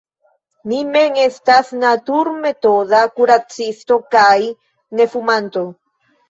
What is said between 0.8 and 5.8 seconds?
mem estas naturmetoda kuracisto kaj nefumanto.